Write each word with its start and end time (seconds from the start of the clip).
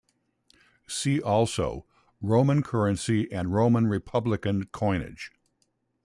"See 0.87 1.21
also:" 1.21 1.85
Roman 2.21 2.63
currency 2.63 3.31
and 3.31 3.53
Roman 3.53 3.85
Republican 3.85 4.65
coinage. 4.65 5.31